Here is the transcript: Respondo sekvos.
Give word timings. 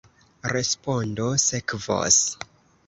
Respondo 0.53 1.29
sekvos. 1.47 2.21